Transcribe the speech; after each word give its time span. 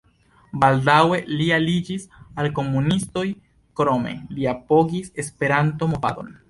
Baldaŭe 0.61 1.19
li 1.41 1.49
aliĝis 1.57 2.07
al 2.43 2.51
komunistoj, 2.61 3.25
krome 3.83 4.19
li 4.39 4.53
apogis 4.57 5.19
Esperanto-movadon. 5.27 6.39